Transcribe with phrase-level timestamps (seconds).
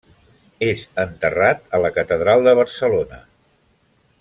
[0.67, 3.21] És enterrat a la Catedral de Barcelona.